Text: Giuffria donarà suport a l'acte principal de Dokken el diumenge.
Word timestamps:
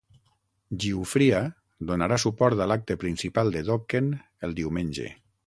Giuffria 0.85 1.41
donarà 1.91 2.17
suport 2.23 2.65
a 2.65 2.67
l'acte 2.73 2.97
principal 3.05 3.55
de 3.59 3.63
Dokken 3.69 4.11
el 4.49 4.59
diumenge. 4.63 5.09